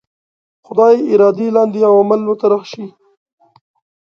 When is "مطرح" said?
2.29-2.61